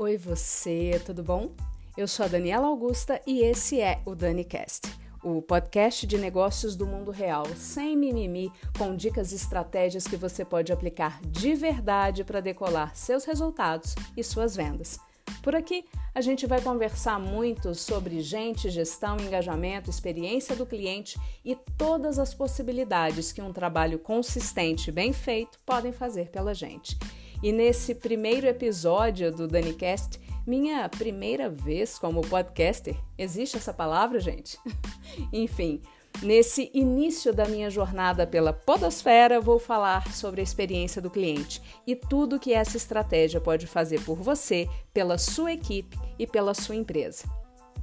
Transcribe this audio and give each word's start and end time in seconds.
Oi 0.00 0.16
você, 0.16 0.98
tudo 1.04 1.22
bom? 1.22 1.50
Eu 1.94 2.08
sou 2.08 2.24
a 2.24 2.28
Daniela 2.28 2.66
Augusta 2.68 3.20
e 3.26 3.42
esse 3.42 3.82
é 3.82 4.00
o 4.06 4.14
DaniCast, 4.14 4.88
o 5.22 5.42
podcast 5.42 6.06
de 6.06 6.16
negócios 6.16 6.74
do 6.74 6.86
mundo 6.86 7.10
real, 7.10 7.44
sem 7.54 7.98
mimimi, 7.98 8.50
com 8.78 8.96
dicas 8.96 9.30
e 9.30 9.34
estratégias 9.34 10.06
que 10.06 10.16
você 10.16 10.42
pode 10.42 10.72
aplicar 10.72 11.20
de 11.20 11.54
verdade 11.54 12.24
para 12.24 12.40
decolar 12.40 12.96
seus 12.96 13.26
resultados 13.26 13.94
e 14.16 14.24
suas 14.24 14.56
vendas. 14.56 14.98
Por 15.42 15.54
aqui, 15.54 15.84
a 16.14 16.22
gente 16.22 16.46
vai 16.46 16.62
conversar 16.62 17.20
muito 17.20 17.74
sobre 17.74 18.22
gente, 18.22 18.70
gestão, 18.70 19.18
engajamento, 19.18 19.90
experiência 19.90 20.56
do 20.56 20.64
cliente 20.64 21.20
e 21.44 21.54
todas 21.76 22.18
as 22.18 22.32
possibilidades 22.32 23.32
que 23.32 23.42
um 23.42 23.52
trabalho 23.52 23.98
consistente 23.98 24.88
e 24.88 24.92
bem 24.94 25.12
feito 25.12 25.58
podem 25.66 25.92
fazer 25.92 26.30
pela 26.30 26.54
gente. 26.54 26.96
E 27.42 27.52
nesse 27.52 27.94
primeiro 27.94 28.46
episódio 28.46 29.32
do 29.32 29.48
DaniCast, 29.48 30.20
minha 30.46 30.86
primeira 30.90 31.48
vez 31.48 31.98
como 31.98 32.20
podcaster, 32.20 32.94
existe 33.16 33.56
essa 33.56 33.72
palavra, 33.72 34.20
gente? 34.20 34.58
Enfim, 35.32 35.80
nesse 36.22 36.70
início 36.74 37.32
da 37.32 37.46
minha 37.46 37.70
jornada 37.70 38.26
pela 38.26 38.52
Podosfera, 38.52 39.40
vou 39.40 39.58
falar 39.58 40.12
sobre 40.12 40.42
a 40.42 40.44
experiência 40.44 41.00
do 41.00 41.08
cliente 41.08 41.62
e 41.86 41.96
tudo 41.96 42.38
que 42.38 42.52
essa 42.52 42.76
estratégia 42.76 43.40
pode 43.40 43.66
fazer 43.66 44.02
por 44.02 44.16
você, 44.16 44.68
pela 44.92 45.16
sua 45.16 45.52
equipe 45.52 45.98
e 46.18 46.26
pela 46.26 46.52
sua 46.52 46.76
empresa. 46.76 47.24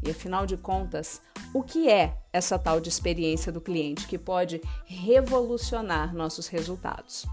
E 0.05 0.11
afinal 0.11 0.45
de 0.45 0.55
contas, 0.55 1.19
o 1.52 1.63
que 1.63 1.89
é 1.89 2.16
essa 2.31 2.59
tal 2.59 2.80
de 2.80 2.89
experiência 2.89 3.52
do 3.52 3.59
cliente 3.59 4.05
que 4.08 4.19
pode 4.19 4.61
revolucionar 4.85 6.13
nossos 6.13 6.47
resultados? 6.47 7.25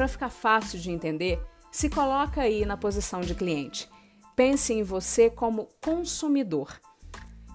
Para 0.00 0.08
ficar 0.08 0.30
fácil 0.30 0.78
de 0.78 0.90
entender, 0.90 1.38
se 1.70 1.90
coloca 1.90 2.40
aí 2.40 2.64
na 2.64 2.74
posição 2.74 3.20
de 3.20 3.34
cliente. 3.34 3.86
Pense 4.34 4.72
em 4.72 4.82
você 4.82 5.28
como 5.28 5.68
consumidor. 5.78 6.80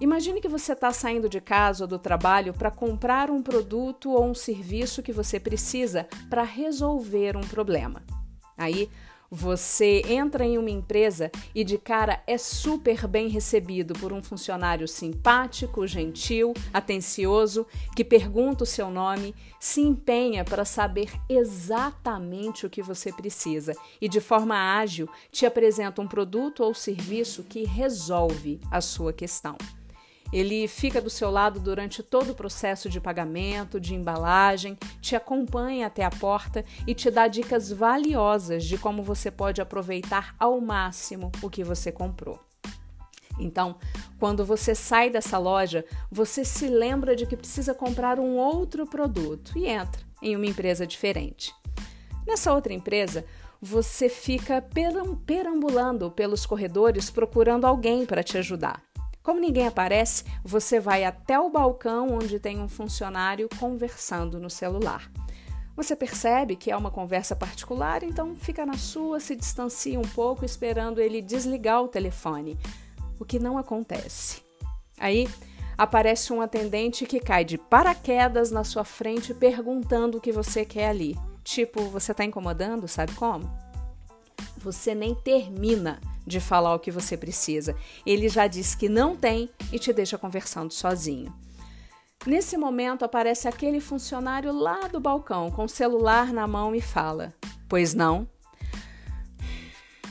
Imagine 0.00 0.40
que 0.40 0.46
você 0.46 0.72
está 0.72 0.92
saindo 0.92 1.28
de 1.28 1.40
casa 1.40 1.82
ou 1.82 1.88
do 1.88 1.98
trabalho 1.98 2.54
para 2.54 2.70
comprar 2.70 3.32
um 3.32 3.42
produto 3.42 4.12
ou 4.12 4.24
um 4.24 4.32
serviço 4.32 5.02
que 5.02 5.12
você 5.12 5.40
precisa 5.40 6.06
para 6.30 6.44
resolver 6.44 7.36
um 7.36 7.40
problema. 7.40 8.04
Aí 8.56 8.88
você 9.30 10.02
entra 10.08 10.44
em 10.44 10.58
uma 10.58 10.70
empresa 10.70 11.30
e 11.54 11.64
de 11.64 11.78
cara 11.78 12.22
é 12.26 12.38
super 12.38 13.06
bem 13.06 13.28
recebido 13.28 13.94
por 13.94 14.12
um 14.12 14.22
funcionário 14.22 14.86
simpático, 14.86 15.86
gentil, 15.86 16.52
atencioso, 16.72 17.66
que 17.94 18.04
pergunta 18.04 18.64
o 18.64 18.66
seu 18.66 18.90
nome, 18.90 19.34
se 19.60 19.80
empenha 19.80 20.44
para 20.44 20.64
saber 20.64 21.10
exatamente 21.28 22.66
o 22.66 22.70
que 22.70 22.82
você 22.82 23.12
precisa 23.12 23.72
e 24.00 24.08
de 24.08 24.20
forma 24.20 24.78
ágil 24.78 25.08
te 25.30 25.46
apresenta 25.46 26.00
um 26.00 26.08
produto 26.08 26.62
ou 26.62 26.74
serviço 26.74 27.42
que 27.42 27.64
resolve 27.64 28.60
a 28.70 28.80
sua 28.80 29.12
questão. 29.12 29.56
Ele 30.32 30.66
fica 30.66 31.00
do 31.00 31.10
seu 31.10 31.30
lado 31.30 31.60
durante 31.60 32.02
todo 32.02 32.30
o 32.30 32.34
processo 32.34 32.88
de 32.88 33.00
pagamento, 33.00 33.80
de 33.80 33.94
embalagem, 33.94 34.76
te 35.00 35.14
acompanha 35.14 35.86
até 35.86 36.04
a 36.04 36.10
porta 36.10 36.64
e 36.86 36.94
te 36.94 37.10
dá 37.10 37.28
dicas 37.28 37.70
valiosas 37.70 38.64
de 38.64 38.76
como 38.76 39.02
você 39.02 39.30
pode 39.30 39.60
aproveitar 39.60 40.34
ao 40.38 40.60
máximo 40.60 41.30
o 41.42 41.48
que 41.48 41.62
você 41.62 41.92
comprou. 41.92 42.40
Então, 43.38 43.76
quando 44.18 44.44
você 44.44 44.74
sai 44.74 45.10
dessa 45.10 45.38
loja, 45.38 45.84
você 46.10 46.44
se 46.44 46.68
lembra 46.68 47.14
de 47.14 47.26
que 47.26 47.36
precisa 47.36 47.74
comprar 47.74 48.18
um 48.18 48.36
outro 48.36 48.86
produto 48.86 49.52
e 49.56 49.66
entra 49.66 50.00
em 50.22 50.34
uma 50.34 50.46
empresa 50.46 50.86
diferente. 50.86 51.54
Nessa 52.26 52.52
outra 52.52 52.72
empresa, 52.72 53.24
você 53.60 54.08
fica 54.08 54.64
perambulando 55.26 56.10
pelos 56.10 56.44
corredores 56.44 57.10
procurando 57.10 57.66
alguém 57.66 58.04
para 58.04 58.22
te 58.22 58.38
ajudar. 58.38 58.82
Como 59.26 59.40
ninguém 59.40 59.66
aparece, 59.66 60.22
você 60.44 60.78
vai 60.78 61.02
até 61.02 61.36
o 61.36 61.50
balcão 61.50 62.14
onde 62.14 62.38
tem 62.38 62.60
um 62.60 62.68
funcionário 62.68 63.48
conversando 63.58 64.38
no 64.38 64.48
celular. 64.48 65.10
Você 65.74 65.96
percebe 65.96 66.54
que 66.54 66.70
é 66.70 66.76
uma 66.76 66.92
conversa 66.92 67.34
particular, 67.34 68.04
então 68.04 68.36
fica 68.36 68.64
na 68.64 68.78
sua, 68.78 69.18
se 69.18 69.34
distancia 69.34 69.98
um 69.98 70.06
pouco, 70.06 70.44
esperando 70.44 71.00
ele 71.00 71.20
desligar 71.20 71.82
o 71.82 71.88
telefone, 71.88 72.56
o 73.18 73.24
que 73.24 73.40
não 73.40 73.58
acontece. 73.58 74.42
Aí 74.96 75.28
aparece 75.76 76.32
um 76.32 76.40
atendente 76.40 77.04
que 77.04 77.18
cai 77.18 77.44
de 77.44 77.58
paraquedas 77.58 78.52
na 78.52 78.62
sua 78.62 78.84
frente 78.84 79.34
perguntando 79.34 80.18
o 80.18 80.20
que 80.20 80.30
você 80.30 80.64
quer 80.64 80.90
ali. 80.90 81.18
Tipo, 81.42 81.82
você 81.86 82.12
está 82.12 82.24
incomodando, 82.24 82.86
sabe 82.86 83.12
como? 83.16 83.50
Você 84.58 84.94
nem 84.94 85.16
termina 85.16 86.00
de 86.26 86.40
falar 86.40 86.74
o 86.74 86.78
que 86.78 86.90
você 86.90 87.16
precisa. 87.16 87.76
Ele 88.04 88.28
já 88.28 88.46
diz 88.46 88.74
que 88.74 88.88
não 88.88 89.16
tem 89.16 89.48
e 89.72 89.78
te 89.78 89.92
deixa 89.92 90.18
conversando 90.18 90.72
sozinho. 90.72 91.32
Nesse 92.26 92.56
momento 92.56 93.04
aparece 93.04 93.46
aquele 93.46 93.80
funcionário 93.80 94.52
lá 94.52 94.88
do 94.88 94.98
balcão 94.98 95.50
com 95.50 95.64
o 95.64 95.68
celular 95.68 96.32
na 96.32 96.46
mão 96.46 96.74
e 96.74 96.80
fala: 96.80 97.32
Pois 97.68 97.94
não? 97.94 98.28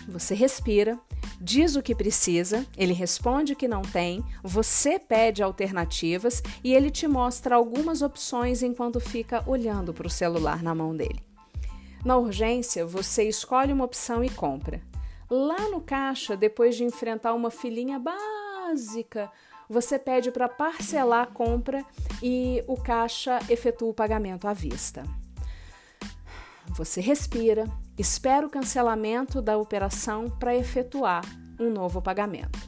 Você 0.07 0.35
respira, 0.35 0.99
diz 1.41 1.75
o 1.75 1.81
que 1.81 1.95
precisa, 1.95 2.65
ele 2.77 2.93
responde 2.93 3.55
que 3.55 3.67
não 3.67 3.81
tem, 3.81 4.23
você 4.43 4.99
pede 4.99 5.41
alternativas 5.41 6.41
e 6.63 6.73
ele 6.73 6.91
te 6.91 7.07
mostra 7.07 7.55
algumas 7.55 8.01
opções 8.01 8.61
enquanto 8.61 8.99
fica 8.99 9.43
olhando 9.47 9.93
para 9.93 10.07
o 10.07 10.09
celular 10.09 10.61
na 10.61 10.75
mão 10.75 10.95
dele. 10.95 11.19
Na 12.05 12.17
urgência, 12.17 12.85
você 12.85 13.27
escolhe 13.27 13.73
uma 13.73 13.83
opção 13.83 14.23
e 14.23 14.29
compra. 14.29 14.79
Lá 15.29 15.69
no 15.69 15.81
caixa, 15.81 16.37
depois 16.37 16.75
de 16.75 16.83
enfrentar 16.83 17.33
uma 17.33 17.49
filinha 17.49 17.99
básica, 17.99 19.31
você 19.67 19.97
pede 19.97 20.31
para 20.31 20.47
parcelar 20.47 21.23
a 21.23 21.31
compra 21.31 21.83
e 22.21 22.63
o 22.67 22.77
caixa 22.77 23.39
efetua 23.49 23.89
o 23.89 23.93
pagamento 23.93 24.47
à 24.47 24.53
vista. 24.53 25.03
Você 26.75 27.01
respira, 27.01 27.65
espera 27.97 28.45
o 28.45 28.49
cancelamento 28.49 29.41
da 29.41 29.57
operação 29.57 30.29
para 30.29 30.55
efetuar 30.55 31.23
um 31.59 31.71
novo 31.71 32.01
pagamento. 32.01 32.59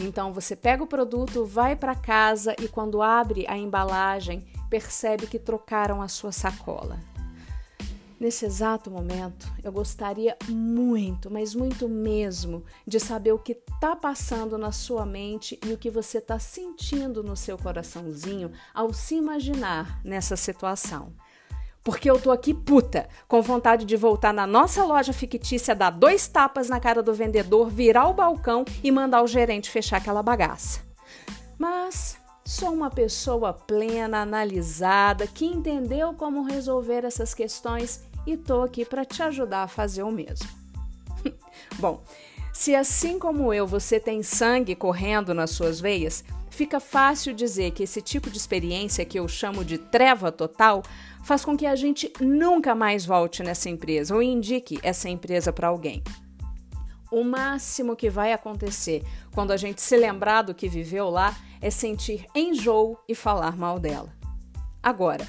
Então 0.00 0.32
você 0.32 0.56
pega 0.56 0.82
o 0.82 0.86
produto, 0.86 1.44
vai 1.44 1.76
para 1.76 1.94
casa 1.94 2.54
e 2.60 2.68
quando 2.68 3.02
abre 3.02 3.44
a 3.48 3.56
embalagem, 3.56 4.46
percebe 4.70 5.26
que 5.26 5.38
trocaram 5.38 6.00
a 6.00 6.08
sua 6.08 6.32
sacola. 6.32 6.98
Nesse 8.20 8.44
exato 8.44 8.90
momento, 8.90 9.46
eu 9.62 9.70
gostaria 9.70 10.36
muito, 10.48 11.30
mas 11.30 11.54
muito 11.54 11.88
mesmo, 11.88 12.64
de 12.84 12.98
saber 12.98 13.30
o 13.30 13.38
que 13.38 13.52
está 13.52 13.94
passando 13.94 14.58
na 14.58 14.72
sua 14.72 15.06
mente 15.06 15.56
e 15.64 15.72
o 15.72 15.78
que 15.78 15.88
você 15.88 16.18
está 16.18 16.36
sentindo 16.36 17.22
no 17.22 17.36
seu 17.36 17.56
coraçãozinho 17.56 18.50
ao 18.74 18.92
se 18.92 19.14
imaginar 19.14 20.00
nessa 20.04 20.34
situação. 20.34 21.12
Porque 21.84 22.10
eu 22.10 22.20
tô 22.20 22.32
aqui 22.32 22.52
puta, 22.52 23.08
com 23.28 23.40
vontade 23.40 23.84
de 23.84 23.96
voltar 23.96 24.34
na 24.34 24.48
nossa 24.48 24.84
loja 24.84 25.12
fictícia, 25.12 25.72
dar 25.72 25.90
dois 25.90 26.26
tapas 26.26 26.68
na 26.68 26.80
cara 26.80 27.00
do 27.00 27.14
vendedor, 27.14 27.70
virar 27.70 28.08
o 28.08 28.14
balcão 28.14 28.64
e 28.82 28.90
mandar 28.90 29.22
o 29.22 29.28
gerente 29.28 29.70
fechar 29.70 29.98
aquela 29.98 30.24
bagaça. 30.24 30.80
Mas 31.56 32.18
Sou 32.48 32.72
uma 32.72 32.88
pessoa 32.88 33.52
plena, 33.52 34.22
analisada, 34.22 35.26
que 35.26 35.44
entendeu 35.44 36.14
como 36.14 36.44
resolver 36.44 37.04
essas 37.04 37.34
questões 37.34 38.07
e 38.26 38.36
tô 38.36 38.62
aqui 38.62 38.84
para 38.84 39.04
te 39.04 39.22
ajudar 39.22 39.64
a 39.64 39.68
fazer 39.68 40.02
o 40.02 40.10
mesmo. 40.10 40.48
Bom, 41.78 42.02
se 42.52 42.74
assim 42.74 43.18
como 43.18 43.52
eu 43.52 43.66
você 43.66 44.00
tem 44.00 44.22
sangue 44.22 44.74
correndo 44.74 45.32
nas 45.32 45.50
suas 45.50 45.80
veias, 45.80 46.24
fica 46.50 46.80
fácil 46.80 47.32
dizer 47.32 47.70
que 47.70 47.84
esse 47.84 48.02
tipo 48.02 48.28
de 48.28 48.36
experiência 48.36 49.04
que 49.04 49.18
eu 49.18 49.28
chamo 49.28 49.64
de 49.64 49.78
treva 49.78 50.32
total 50.32 50.82
faz 51.22 51.44
com 51.44 51.56
que 51.56 51.66
a 51.66 51.76
gente 51.76 52.12
nunca 52.20 52.74
mais 52.74 53.06
volte 53.06 53.42
nessa 53.42 53.68
empresa 53.68 54.14
ou 54.14 54.22
indique 54.22 54.78
essa 54.82 55.08
empresa 55.08 55.52
para 55.52 55.68
alguém. 55.68 56.02
O 57.10 57.24
máximo 57.24 57.96
que 57.96 58.10
vai 58.10 58.32
acontecer 58.32 59.02
quando 59.32 59.52
a 59.52 59.56
gente 59.56 59.80
se 59.80 59.96
lembrar 59.96 60.42
do 60.42 60.54
que 60.54 60.68
viveu 60.68 61.08
lá 61.08 61.36
é 61.60 61.70
sentir 61.70 62.26
enjoo 62.34 62.98
e 63.08 63.14
falar 63.14 63.56
mal 63.56 63.78
dela. 63.78 64.12
Agora, 64.82 65.26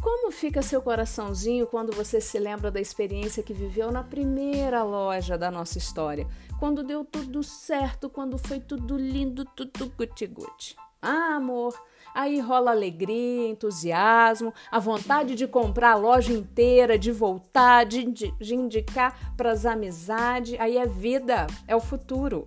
como 0.00 0.32
fica 0.32 0.62
seu 0.62 0.80
coraçãozinho 0.80 1.66
quando 1.66 1.92
você 1.92 2.20
se 2.20 2.38
lembra 2.38 2.70
da 2.70 2.80
experiência 2.80 3.42
que 3.42 3.52
viveu 3.52 3.90
na 3.90 4.02
primeira 4.02 4.82
loja 4.82 5.36
da 5.36 5.50
nossa 5.50 5.78
história? 5.78 6.26
Quando 6.58 6.82
deu 6.82 7.04
tudo 7.04 7.42
certo, 7.42 8.08
quando 8.08 8.38
foi 8.38 8.60
tudo 8.60 8.96
lindo, 8.96 9.44
tudo 9.44 9.92
guti-guti. 9.96 10.76
Ah, 11.02 11.36
amor, 11.36 11.74
aí 12.14 12.40
rola 12.40 12.70
alegria, 12.70 13.48
entusiasmo, 13.48 14.52
a 14.70 14.78
vontade 14.78 15.34
de 15.34 15.46
comprar 15.46 15.92
a 15.92 15.96
loja 15.96 16.32
inteira, 16.32 16.98
de 16.98 17.10
voltar, 17.10 17.86
de, 17.86 18.04
de 18.04 18.54
indicar 18.54 19.34
para 19.36 19.50
as 19.50 19.64
amizades. 19.64 20.60
Aí 20.60 20.76
é 20.76 20.86
vida, 20.86 21.46
é 21.66 21.74
o 21.74 21.80
futuro. 21.80 22.46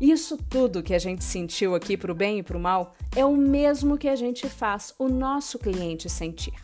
Isso 0.00 0.36
tudo 0.36 0.82
que 0.82 0.94
a 0.94 0.98
gente 0.98 1.22
sentiu 1.22 1.74
aqui 1.74 1.96
para 1.96 2.10
o 2.10 2.14
bem 2.14 2.38
e 2.38 2.42
para 2.42 2.56
o 2.56 2.60
mal 2.60 2.94
é 3.14 3.24
o 3.24 3.36
mesmo 3.36 3.96
que 3.96 4.08
a 4.08 4.16
gente 4.16 4.48
faz 4.48 4.94
o 4.98 5.08
nosso 5.08 5.58
cliente 5.58 6.08
sentir. 6.10 6.54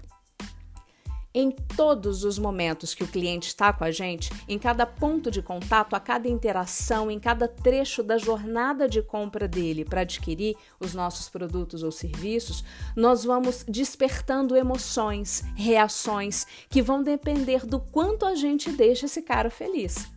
em 1.35 1.51
todos 1.51 2.25
os 2.25 2.39
momentos 2.39 2.95
que 2.95 3.05
o 3.05 3.07
cliente 3.07 3.49
está 3.49 3.73
com 3.73 3.85
a 3.85 3.91
gente, 3.93 4.33
em 4.49 4.59
cada 4.59 4.85
ponto 4.85 5.31
de 5.31 5.41
contato, 5.41 5.95
a 5.95 6.01
cada 6.01 6.29
interação, 6.29 7.11
em 7.11 7.21
cada 7.21 7.47
trecho 7.47 8.03
da 8.03 8.19
jornada 8.19 8.89
de 8.89 9.03
compra 9.03 9.47
dele 9.47 9.85
para 9.85 10.01
adquirir 10.01 10.57
os 10.81 10.95
nossos 10.95 11.29
produtos 11.29 11.85
ou 11.85 11.93
serviços, 11.93 12.65
nós 12.97 13.25
vamos 13.25 13.65
despertando 13.69 14.57
emoções, 14.57 15.45
reações 15.55 16.45
que 16.69 16.83
vão 16.83 17.03
depender 17.03 17.65
do 17.65 17.79
quanto 17.79 18.27
a 18.27 18.35
gente 18.35 18.73
deixa 18.73 19.07
esse 19.07 19.23
cara 19.23 19.51
feliz 19.51 20.09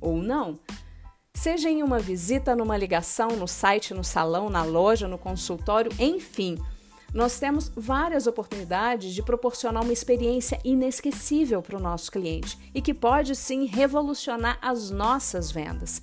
ou 0.00 0.16
não. 0.22 0.58
Seja 1.40 1.70
em 1.70 1.82
uma 1.82 1.98
visita, 1.98 2.54
numa 2.54 2.76
ligação, 2.76 3.30
no 3.30 3.48
site, 3.48 3.94
no 3.94 4.04
salão, 4.04 4.50
na 4.50 4.62
loja, 4.62 5.08
no 5.08 5.16
consultório, 5.16 5.90
enfim 5.98 6.58
nós 7.12 7.40
temos 7.40 7.72
várias 7.74 8.26
oportunidades 8.26 9.12
de 9.12 9.22
proporcionar 9.22 9.82
uma 9.82 9.92
experiência 9.92 10.60
inesquecível 10.64 11.60
para 11.60 11.76
o 11.76 11.80
nosso 11.80 12.10
cliente 12.10 12.56
e 12.74 12.80
que 12.80 12.94
pode 12.94 13.34
sim 13.34 13.66
revolucionar 13.66 14.58
as 14.62 14.90
nossas 14.90 15.50
vendas. 15.50 16.00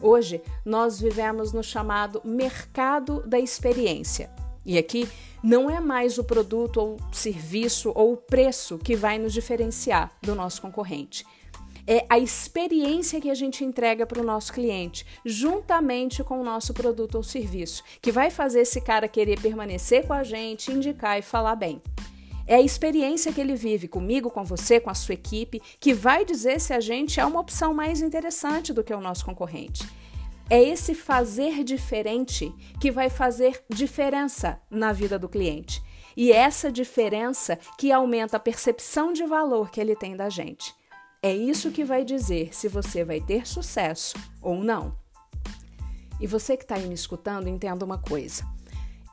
Hoje, 0.00 0.40
nós 0.64 0.98
vivemos 0.98 1.52
no 1.52 1.62
chamado 1.62 2.22
mercado 2.24 3.22
da 3.26 3.38
experiência. 3.38 4.30
E 4.64 4.78
aqui 4.78 5.06
não 5.42 5.68
é 5.68 5.78
mais 5.78 6.16
o 6.16 6.24
produto 6.24 6.78
ou 6.78 6.96
serviço 7.12 7.92
ou 7.94 8.14
o 8.14 8.16
preço 8.16 8.78
que 8.78 8.96
vai 8.96 9.18
nos 9.18 9.32
diferenciar 9.32 10.10
do 10.22 10.34
nosso 10.34 10.62
concorrente 10.62 11.24
é 11.86 12.04
a 12.08 12.18
experiência 12.18 13.20
que 13.20 13.30
a 13.30 13.34
gente 13.34 13.64
entrega 13.64 14.04
para 14.04 14.20
o 14.20 14.24
nosso 14.24 14.52
cliente, 14.52 15.06
juntamente 15.24 16.24
com 16.24 16.40
o 16.40 16.44
nosso 16.44 16.74
produto 16.74 17.14
ou 17.14 17.22
serviço, 17.22 17.84
que 18.02 18.10
vai 18.10 18.30
fazer 18.30 18.60
esse 18.60 18.80
cara 18.80 19.08
querer 19.08 19.40
permanecer 19.40 20.06
com 20.06 20.12
a 20.12 20.24
gente, 20.24 20.72
indicar 20.72 21.18
e 21.18 21.22
falar 21.22 21.54
bem. 21.54 21.80
É 22.48 22.56
a 22.56 22.60
experiência 22.60 23.32
que 23.32 23.40
ele 23.40 23.56
vive 23.56 23.88
comigo, 23.88 24.30
com 24.30 24.44
você, 24.44 24.78
com 24.78 24.90
a 24.90 24.94
sua 24.94 25.14
equipe, 25.14 25.60
que 25.80 25.92
vai 25.92 26.24
dizer 26.24 26.60
se 26.60 26.72
a 26.72 26.80
gente 26.80 27.18
é 27.18 27.24
uma 27.24 27.40
opção 27.40 27.74
mais 27.74 28.00
interessante 28.00 28.72
do 28.72 28.84
que 28.84 28.94
o 28.94 29.00
nosso 29.00 29.24
concorrente. 29.24 29.84
É 30.48 30.62
esse 30.62 30.94
fazer 30.94 31.64
diferente 31.64 32.54
que 32.80 32.92
vai 32.92 33.10
fazer 33.10 33.64
diferença 33.68 34.60
na 34.70 34.92
vida 34.92 35.18
do 35.18 35.28
cliente. 35.28 35.82
E 36.16 36.30
é 36.32 36.36
essa 36.36 36.70
diferença 36.70 37.58
que 37.76 37.90
aumenta 37.90 38.36
a 38.36 38.40
percepção 38.40 39.12
de 39.12 39.24
valor 39.24 39.70
que 39.70 39.80
ele 39.80 39.96
tem 39.96 40.16
da 40.16 40.28
gente. 40.28 40.72
É 41.26 41.34
isso 41.34 41.72
que 41.72 41.84
vai 41.84 42.04
dizer 42.04 42.54
se 42.54 42.68
você 42.68 43.02
vai 43.02 43.20
ter 43.20 43.48
sucesso 43.48 44.16
ou 44.40 44.62
não. 44.62 44.96
E 46.20 46.26
você 46.28 46.56
que 46.56 46.62
está 46.62 46.76
aí 46.76 46.86
me 46.86 46.94
escutando, 46.94 47.48
entenda 47.48 47.84
uma 47.84 47.98
coisa. 47.98 48.44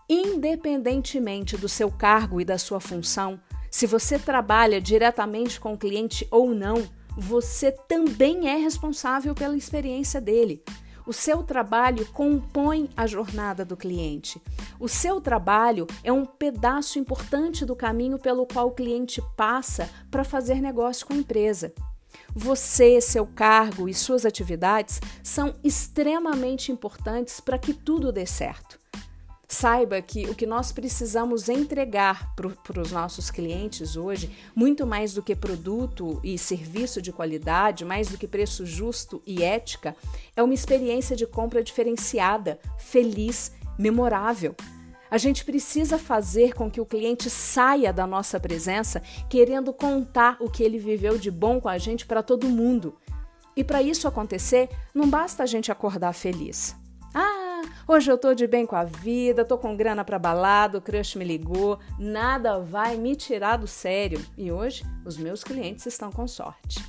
Independentemente 0.07 1.57
do 1.57 1.67
seu 1.67 1.89
cargo 1.91 2.39
e 2.39 2.45
da 2.45 2.59
sua 2.59 2.79
função, 2.79 3.39
se 3.71 3.87
você 3.87 4.19
trabalha 4.19 4.79
diretamente 4.79 5.59
com 5.59 5.73
o 5.73 5.77
cliente 5.77 6.27
ou 6.29 6.53
não, 6.53 6.87
você 7.17 7.71
também 7.71 8.47
é 8.47 8.57
responsável 8.57 9.33
pela 9.33 9.57
experiência 9.57 10.21
dele. 10.21 10.63
O 11.07 11.13
seu 11.13 11.41
trabalho 11.41 12.05
compõe 12.13 12.91
a 12.95 13.07
jornada 13.07 13.65
do 13.65 13.75
cliente. 13.75 14.39
O 14.79 14.87
seu 14.87 15.19
trabalho 15.19 15.87
é 16.03 16.13
um 16.13 16.27
pedaço 16.27 16.99
importante 16.99 17.65
do 17.65 17.75
caminho 17.75 18.19
pelo 18.19 18.45
qual 18.45 18.67
o 18.67 18.75
cliente 18.75 19.19
passa 19.35 19.89
para 20.11 20.23
fazer 20.23 20.61
negócio 20.61 21.07
com 21.07 21.13
a 21.13 21.17
empresa. 21.17 21.73
Você, 22.35 22.99
seu 22.99 23.25
cargo 23.25 23.87
e 23.87 23.93
suas 23.93 24.25
atividades 24.25 24.99
são 25.21 25.53
extremamente 25.63 26.71
importantes 26.71 27.39
para 27.39 27.57
que 27.57 27.73
tudo 27.73 28.11
dê 28.11 28.25
certo. 28.25 28.79
Saiba 29.47 30.01
que 30.01 30.25
o 30.25 30.33
que 30.33 30.47
nós 30.47 30.71
precisamos 30.71 31.47
entregar 31.47 32.33
para 32.33 32.81
os 32.81 32.91
nossos 32.91 33.29
clientes 33.29 33.95
hoje, 33.95 34.31
muito 34.55 34.87
mais 34.87 35.13
do 35.13 35.21
que 35.21 35.35
produto 35.35 36.19
e 36.23 36.39
serviço 36.39 36.99
de 36.99 37.11
qualidade, 37.11 37.85
mais 37.85 38.07
do 38.07 38.17
que 38.17 38.27
preço 38.27 38.65
justo 38.65 39.21
e 39.27 39.43
ética, 39.43 39.95
é 40.35 40.41
uma 40.41 40.55
experiência 40.55 41.15
de 41.15 41.27
compra 41.27 41.63
diferenciada, 41.63 42.59
feliz, 42.79 43.51
memorável. 43.77 44.55
A 45.13 45.19
gente 45.19 45.45
precisa 45.45 45.99
fazer 45.99 46.55
com 46.55 46.71
que 46.71 46.81
o 46.81 46.85
cliente 46.87 47.29
saia 47.29 47.93
da 47.93 48.07
nossa 48.07 48.39
presença 48.39 48.99
querendo 49.29 49.71
contar 49.71 50.37
o 50.39 50.49
que 50.49 50.63
ele 50.63 50.79
viveu 50.79 51.19
de 51.19 51.29
bom 51.29 51.61
com 51.61 51.69
a 51.69 51.77
gente 51.77 52.03
para 52.07 52.23
todo 52.23 52.49
mundo. 52.49 52.97
E 53.55 53.63
para 53.63 53.79
isso 53.79 54.07
acontecer, 54.07 54.71
não 54.91 55.07
basta 55.07 55.43
a 55.43 55.45
gente 55.45 55.71
acordar 55.71 56.13
feliz. 56.13 56.75
Ah, 57.13 57.61
hoje 57.87 58.11
eu 58.11 58.17
tô 58.17 58.33
de 58.33 58.47
bem 58.47 58.65
com 58.65 58.75
a 58.75 58.85
vida, 58.85 59.45
tô 59.45 59.55
com 59.55 59.77
grana 59.77 60.03
para 60.03 60.17
balada, 60.17 60.79
o 60.79 60.81
crush 60.81 61.15
me 61.15 61.23
ligou, 61.23 61.77
nada 61.99 62.57
vai 62.57 62.97
me 62.97 63.15
tirar 63.15 63.57
do 63.57 63.67
sério. 63.67 64.19
E 64.35 64.51
hoje 64.51 64.83
os 65.05 65.15
meus 65.15 65.43
clientes 65.43 65.85
estão 65.85 66.11
com 66.11 66.27
sorte. 66.27 66.83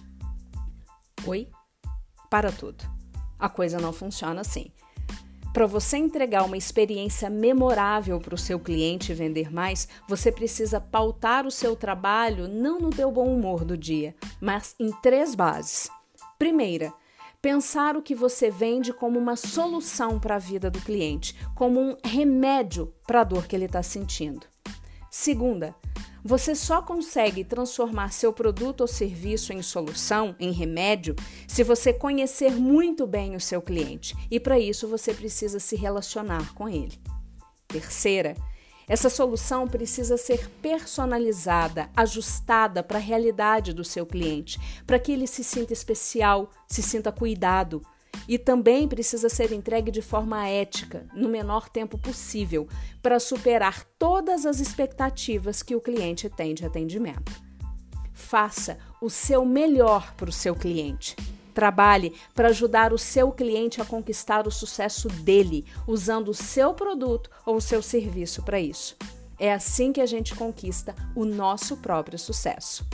Oi? 1.26 1.50
Para 2.30 2.50
tudo. 2.50 2.84
A 3.38 3.50
coisa 3.50 3.78
não 3.78 3.92
funciona 3.92 4.40
assim. 4.40 4.72
Para 5.54 5.66
você 5.66 5.96
entregar 5.96 6.42
uma 6.42 6.56
experiência 6.56 7.30
memorável 7.30 8.18
para 8.18 8.34
o 8.34 8.38
seu 8.38 8.58
cliente 8.58 9.12
e 9.12 9.14
vender 9.14 9.52
mais, 9.52 9.86
você 10.08 10.32
precisa 10.32 10.80
pautar 10.80 11.46
o 11.46 11.50
seu 11.50 11.76
trabalho 11.76 12.48
não 12.48 12.80
no 12.80 12.90
teu 12.90 13.08
bom 13.12 13.32
humor 13.32 13.64
do 13.64 13.78
dia, 13.78 14.16
mas 14.40 14.74
em 14.80 14.90
três 15.00 15.36
bases. 15.36 15.88
Primeira, 16.40 16.92
pensar 17.40 17.96
o 17.96 18.02
que 18.02 18.16
você 18.16 18.50
vende 18.50 18.92
como 18.92 19.16
uma 19.16 19.36
solução 19.36 20.18
para 20.18 20.34
a 20.34 20.40
vida 20.40 20.68
do 20.68 20.80
cliente, 20.80 21.36
como 21.54 21.80
um 21.80 21.96
remédio 22.04 22.92
para 23.06 23.20
a 23.20 23.24
dor 23.24 23.46
que 23.46 23.54
ele 23.54 23.66
está 23.66 23.80
sentindo. 23.80 24.44
Segunda, 25.08 25.72
você 26.24 26.54
só 26.54 26.80
consegue 26.80 27.44
transformar 27.44 28.10
seu 28.10 28.32
produto 28.32 28.80
ou 28.80 28.86
serviço 28.86 29.52
em 29.52 29.60
solução, 29.60 30.34
em 30.40 30.50
remédio, 30.52 31.14
se 31.46 31.62
você 31.62 31.92
conhecer 31.92 32.50
muito 32.50 33.06
bem 33.06 33.36
o 33.36 33.40
seu 33.40 33.60
cliente 33.60 34.16
e 34.30 34.40
para 34.40 34.58
isso 34.58 34.88
você 34.88 35.12
precisa 35.12 35.60
se 35.60 35.76
relacionar 35.76 36.54
com 36.54 36.66
ele. 36.66 36.98
Terceira, 37.68 38.34
essa 38.88 39.10
solução 39.10 39.68
precisa 39.68 40.16
ser 40.16 40.48
personalizada, 40.62 41.90
ajustada 41.94 42.82
para 42.82 42.96
a 42.96 43.02
realidade 43.02 43.74
do 43.74 43.84
seu 43.84 44.06
cliente, 44.06 44.58
para 44.86 44.98
que 44.98 45.12
ele 45.12 45.26
se 45.26 45.44
sinta 45.44 45.74
especial, 45.74 46.50
se 46.66 46.82
sinta 46.82 47.12
cuidado, 47.12 47.82
e 48.28 48.38
também 48.38 48.88
precisa 48.88 49.28
ser 49.28 49.52
entregue 49.52 49.90
de 49.90 50.02
forma 50.02 50.46
ética, 50.46 51.06
no 51.14 51.28
menor 51.28 51.68
tempo 51.68 51.98
possível, 51.98 52.68
para 53.02 53.20
superar 53.20 53.84
todas 53.98 54.46
as 54.46 54.60
expectativas 54.60 55.62
que 55.62 55.76
o 55.76 55.80
cliente 55.80 56.28
tem 56.28 56.54
de 56.54 56.64
atendimento. 56.64 57.32
Faça 58.12 58.78
o 59.00 59.10
seu 59.10 59.44
melhor 59.44 60.14
para 60.14 60.30
o 60.30 60.32
seu 60.32 60.54
cliente. 60.54 61.16
Trabalhe 61.52 62.12
para 62.34 62.48
ajudar 62.48 62.92
o 62.92 62.98
seu 62.98 63.30
cliente 63.30 63.80
a 63.80 63.84
conquistar 63.84 64.46
o 64.46 64.50
sucesso 64.50 65.08
dele, 65.08 65.64
usando 65.86 66.30
o 66.30 66.34
seu 66.34 66.74
produto 66.74 67.30
ou 67.46 67.56
o 67.56 67.60
seu 67.60 67.80
serviço 67.80 68.42
para 68.42 68.58
isso. 68.58 68.96
É 69.38 69.52
assim 69.52 69.92
que 69.92 70.00
a 70.00 70.06
gente 70.06 70.34
conquista 70.34 70.94
o 71.14 71.24
nosso 71.24 71.76
próprio 71.76 72.18
sucesso. 72.18 72.84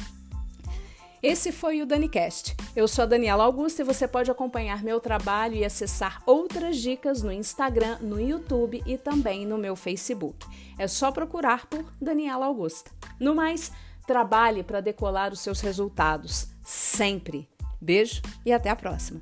Esse 1.22 1.52
foi 1.52 1.82
o 1.82 1.86
DaniCast. 1.86 2.56
Eu 2.74 2.88
sou 2.88 3.02
a 3.02 3.06
Daniela 3.06 3.44
Augusta 3.44 3.82
e 3.82 3.84
você 3.84 4.08
pode 4.08 4.30
acompanhar 4.30 4.82
meu 4.82 4.98
trabalho 4.98 5.54
e 5.54 5.64
acessar 5.64 6.22
outras 6.24 6.78
dicas 6.78 7.22
no 7.22 7.30
Instagram, 7.30 7.98
no 8.00 8.18
YouTube 8.18 8.82
e 8.86 8.96
também 8.96 9.44
no 9.44 9.58
meu 9.58 9.76
Facebook. 9.76 10.46
É 10.78 10.88
só 10.88 11.12
procurar 11.12 11.66
por 11.66 11.84
Daniela 12.00 12.46
Augusta. 12.46 12.90
No 13.18 13.34
mais, 13.34 13.70
trabalhe 14.06 14.62
para 14.62 14.80
decolar 14.80 15.30
os 15.30 15.40
seus 15.40 15.60
resultados, 15.60 16.48
sempre. 16.64 17.46
Beijo 17.78 18.22
e 18.44 18.52
até 18.52 18.70
a 18.70 18.76
próxima! 18.76 19.20